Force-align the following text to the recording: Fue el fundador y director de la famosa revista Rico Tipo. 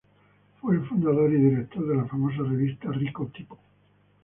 Fue 0.59 0.73
el 0.77 0.81
fundador 0.87 1.31
y 1.31 1.35
director 1.37 1.87
de 1.87 1.95
la 1.95 2.05
famosa 2.05 2.37
revista 2.39 2.89
Rico 2.91 3.27
Tipo. 3.27 3.59